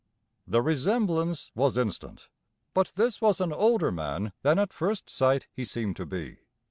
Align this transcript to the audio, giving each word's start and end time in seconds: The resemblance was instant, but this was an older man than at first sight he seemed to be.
The 0.47 0.63
resemblance 0.63 1.51
was 1.53 1.77
instant, 1.77 2.27
but 2.73 2.91
this 2.95 3.21
was 3.21 3.39
an 3.39 3.53
older 3.53 3.91
man 3.91 4.33
than 4.41 4.57
at 4.57 4.73
first 4.73 5.11
sight 5.11 5.45
he 5.53 5.63
seemed 5.63 5.95
to 5.97 6.07
be. 6.07 6.37